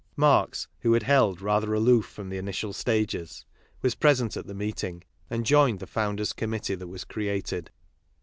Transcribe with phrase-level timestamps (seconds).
[0.15, 3.45] Marx, who had held rather aloof from the initial stao es,
[3.83, 7.69] was present at the meeting, and joined the Founders' Com mittee that was created.